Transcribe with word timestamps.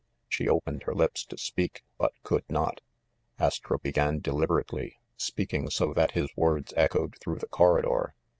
She 0.27 0.49
opened 0.49 0.81
her 0.87 0.95
lips 0.95 1.23
to 1.27 1.37
speak, 1.37 1.83
but 1.99 2.11
could 2.23 2.43
not. 2.49 2.81
Astro 3.37 3.77
began 3.77 4.17
deliberately, 4.17 4.97
speaking 5.15 5.69
so 5.69 5.93
that 5.93 6.13
his 6.13 6.35
words 6.35 6.73
echoed 6.75 7.19
through 7.19 7.37
the 7.37 7.47
corridor. 7.47 8.15